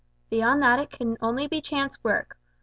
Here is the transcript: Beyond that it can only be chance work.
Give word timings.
Beyond 0.31 0.63
that 0.63 0.79
it 0.79 0.89
can 0.89 1.15
only 1.21 1.45
be 1.45 1.61
chance 1.61 2.03
work. 2.03 2.35